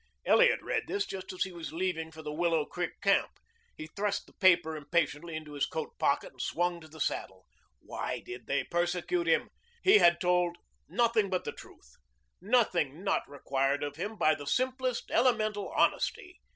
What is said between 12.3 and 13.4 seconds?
nothing not